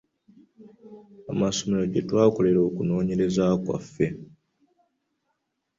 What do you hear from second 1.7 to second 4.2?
gye etwakolera okunoonyereza kwaffe.